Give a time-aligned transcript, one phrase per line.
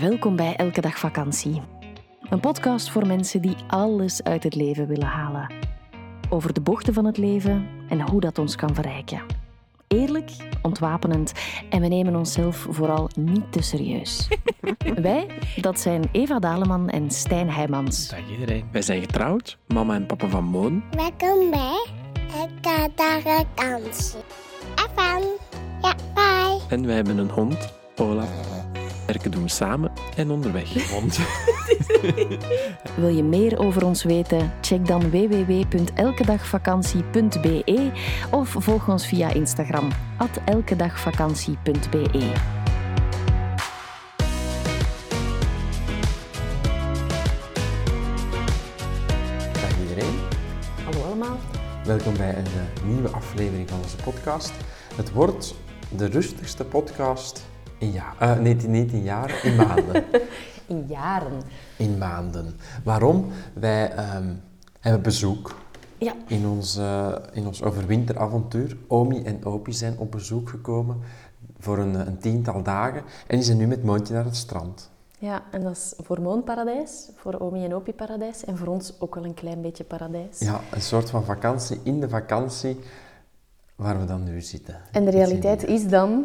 [0.00, 1.62] Welkom bij Elke Dag Vakantie.
[2.22, 5.52] Een podcast voor mensen die alles uit het leven willen halen.
[6.28, 9.22] Over de bochten van het leven en hoe dat ons kan verrijken.
[9.88, 10.30] Eerlijk,
[10.62, 11.32] ontwapenend
[11.70, 14.28] en we nemen onszelf vooral niet te serieus.
[15.02, 15.26] Wij,
[15.56, 18.08] dat zijn Eva Daleman en Stijn Heijmans.
[18.08, 18.64] Dag iedereen.
[18.72, 20.82] Wij zijn getrouwd, mama en papa van Moon.
[20.90, 21.86] Welkom bij
[22.34, 24.20] Elke Dag Vakantie.
[24.74, 25.22] FM.
[25.82, 26.60] Ja, bye.
[26.68, 28.24] En wij hebben een hond, Ola.
[29.10, 30.72] Werken doen we samen en onderweg.
[33.00, 34.52] Wil je meer over ons weten?
[34.60, 37.90] Check dan www.elkedagvakantie.be
[38.30, 39.88] of volg ons via Instagram
[40.44, 42.32] elkedagvakantie.be.
[49.52, 50.14] Dag iedereen,
[50.84, 51.38] Hallo allemaal.
[51.84, 52.50] welkom bij een eh,
[52.84, 54.52] nieuwe aflevering van onze podcast.
[54.94, 55.54] Het wordt
[55.96, 57.48] de rustigste podcast
[57.80, 60.04] in jaar, eh, nee, niet in jaren, in maanden.
[60.66, 61.42] In jaren.
[61.76, 62.56] in maanden.
[62.84, 63.26] Waarom?
[63.52, 64.34] Wij ehm,
[64.80, 65.54] hebben bezoek
[65.98, 66.12] Ja.
[66.26, 66.80] in ons,
[67.32, 68.76] in ons overwinteravontuur.
[68.86, 70.96] Omi en Opie zijn op bezoek gekomen
[71.58, 74.90] voor een, een tiental dagen en die zijn nu met Moontje naar het strand.
[75.18, 79.14] Ja, en dat is voor Moonparadijs, voor Omi en Opie Paradijs en voor ons ook
[79.14, 80.38] wel een klein beetje paradijs.
[80.38, 82.78] Ja, een soort van vakantie in de vakantie
[83.76, 84.80] waar we dan nu zitten.
[84.92, 86.24] En de realiteit is dan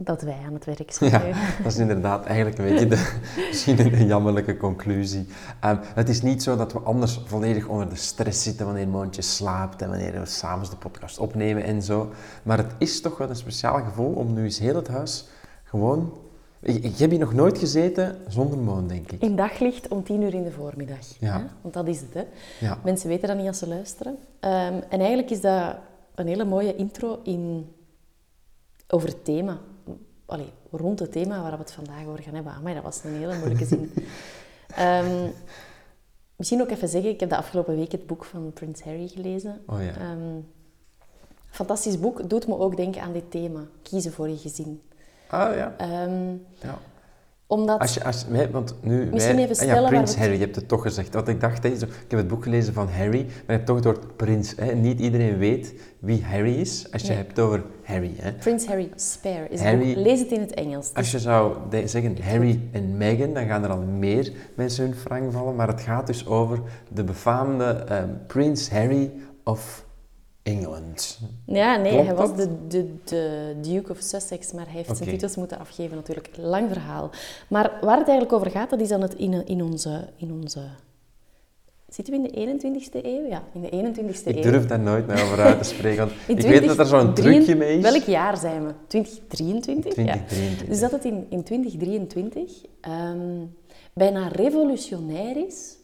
[0.00, 1.10] dat wij aan het werk zijn.
[1.10, 1.20] Ja,
[1.62, 3.18] dat is inderdaad eigenlijk een beetje de,
[3.48, 5.26] misschien een, jammerlijke conclusie.
[5.60, 9.22] Ehm, het is niet zo dat we anders volledig onder de stress zitten wanneer Moontje
[9.22, 12.10] slaapt en wanneer we s'avonds de podcast opnemen en zo.
[12.42, 15.28] Maar het is toch wel een speciaal gevoel om nu eens heel het huis
[15.64, 16.12] gewoon...
[16.60, 19.22] Ik, ik heb hier nog nooit gezeten zonder Moon, denk ik.
[19.22, 20.98] In daglicht om tien uur in de voormiddag.
[21.18, 21.38] Ja.
[21.38, 21.44] Hè?
[21.60, 22.24] Want dat is het, hè.
[22.60, 22.78] Ja.
[22.84, 24.18] Mensen weten dat niet als ze luisteren.
[24.40, 25.76] Ehm, en eigenlijk is dat
[26.14, 27.72] een hele mooie intro in...
[28.88, 29.58] over het thema.
[30.28, 32.62] Allee, rond het thema waar we het vandaag over gaan hebben.
[32.62, 33.92] Maar dat was een hele moeilijke zin.
[34.76, 35.28] Ehm,
[36.36, 39.60] misschien ook even zeggen, ik heb de afgelopen week het boek van Prins Harry gelezen.
[39.66, 39.94] Oh ja.
[39.96, 40.40] Ehm,
[41.50, 43.60] fantastisch boek, doet me ook denken aan dit thema.
[43.82, 44.82] Kiezen voor je gezin.
[45.28, 45.74] Ah ja.
[45.78, 46.78] Ehm, ja.
[47.48, 47.80] Omdat...
[47.80, 50.38] Als je, als, want nu, Misschien wij, even ah ja, stellen waar Prins Harry, je
[50.38, 51.14] hebt het toch gezegd.
[51.14, 53.76] Want ik dacht, hè, ik heb het boek gelezen van Harry, maar je hebt toch
[53.76, 54.54] het woord prins.
[54.56, 54.74] Hè.
[54.74, 57.16] Niet iedereen weet wie Harry is als je Nee.
[57.16, 58.14] hebt over Harry.
[58.16, 58.32] Hè.
[58.32, 59.94] Prince Harry Spare is Harry-.
[59.96, 60.90] Lees het in het Engels.
[60.94, 65.32] Als je zou zeggen Harry en Meghan, dan gaan er al meer mensen hun frang
[65.32, 65.54] vallen.
[65.56, 66.60] Maar het gaat dus over
[66.92, 69.12] de befaamde ehm, Prins Harry
[69.44, 69.86] of
[70.48, 71.18] England.
[71.46, 75.08] Ja, nee, Klopt hij was de, de, de Duke of Sussex, maar hij heeft zijn
[75.10, 76.28] titels moeten afgeven natuurlijk.
[76.36, 77.10] Lang verhaal.
[77.48, 80.60] Maar waar het eigenlijk over gaat, dat is dan het in, in, onze, in onze...
[81.88, 83.26] Zitten we in de 21ste eeuw?
[83.28, 84.42] Ja, in de 21ste Ik eeuw.
[84.42, 87.44] durf daar nooit meer over uit te spreken, want ik weet dat er zo'n 2023
[87.44, 87.82] trucje mee is.
[87.82, 88.72] Welk jaar zijn we?
[88.86, 89.96] 2023?
[89.96, 90.02] Ja.
[90.04, 90.68] 2023.
[90.68, 93.44] Dus dat het in, in 2023 ehm,
[93.92, 95.76] bijna revolutionair is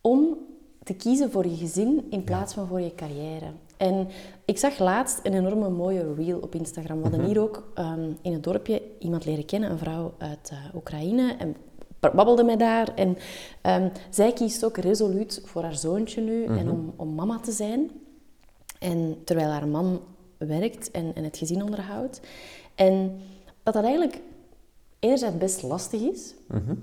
[0.00, 0.36] om
[0.82, 3.52] te kiezen voor je gezin in plaats van voor je carrière.
[3.78, 4.08] En
[4.44, 6.96] ik zag laatst een enorme mooie reel op Instagram.
[6.96, 10.74] We hadden hier ook ehm, in het dorpje iemand leren kennen, een vrouw uit eh,
[10.74, 11.34] Oekraïne.
[11.38, 11.56] En
[12.00, 12.94] babbelde met daar.
[12.94, 13.16] En
[13.62, 17.90] ehm, zij kiest ook resoluut voor haar zoontje nu en om, om mama te zijn.
[18.78, 20.00] En terwijl haar man
[20.38, 22.20] werkt en, en het gezin onderhoudt.
[22.74, 23.20] En
[23.62, 24.20] dat dat eigenlijk
[24.98, 26.34] enerzijds best lastig is.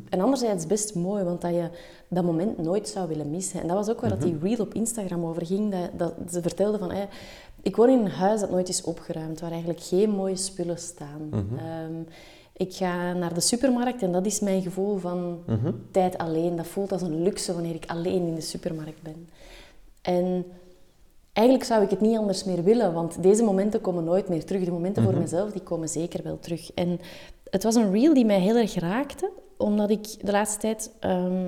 [0.10, 1.70] En anderzijds best mooi, want dat je
[2.08, 3.62] dat moment nooit zou willen missen.
[3.62, 5.72] En dat was ook waar dat die reel op Instagram over ging.
[5.72, 6.92] Dat, dat ze vertelde van...
[6.92, 7.08] hey,
[7.62, 11.30] ik woon in een huis dat nooit is opgeruimd, waar eigenlijk geen mooie spullen staan.
[11.32, 12.02] Ehm,
[12.54, 15.40] ik ga naar de supermarkt en dat is mijn gevoel van
[15.92, 16.56] tijd alleen.
[16.56, 19.30] Dat voelt als een luxe wanneer ik alleen in de supermarkt ben.
[20.02, 20.46] En
[21.36, 24.64] eigenlijk zou ik het niet anders meer willen, want deze momenten komen nooit meer terug.
[24.64, 26.74] De momenten voor mezelf, die komen zeker wel terug.
[26.74, 27.00] En
[27.50, 31.46] het was een reel die mij heel erg raakte, omdat ik de laatste tijd, ehm,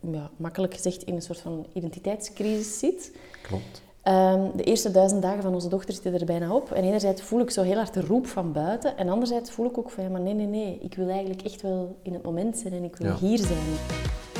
[0.00, 3.12] ja, makkelijk gezegd, in een soort van identiteitscrisis zit.
[3.42, 3.82] Klopt.
[4.02, 6.72] Ehm, de eerste duizend dagen van onze dochter zitten er bijna op.
[6.72, 8.96] En enerzijds voel ik zo heel hard de roep van buiten.
[8.96, 10.78] En anderzijds voel ik ook van, ja, maar nee, nee, nee.
[10.80, 13.16] Ik wil eigenlijk echt wel in het moment zijn en ik wil Ja.
[13.16, 13.58] hier zijn.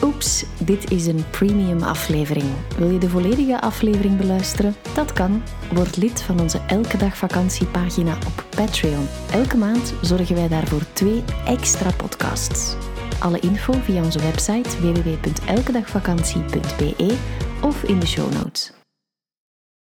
[0.03, 2.47] Oeps, dit is een premium aflevering.
[2.77, 4.75] Wil je de volledige aflevering beluisteren?
[4.95, 5.43] Dat kan.
[5.73, 9.09] Word lid van onze Elke Dag Vakantiepagina op Patreon.
[9.33, 12.77] Elke maand zorgen wij daarvoor twee extra podcasts.
[13.21, 17.17] Alle info via onze website www.elkedagvakantie.be
[17.62, 18.77] of in de show notes.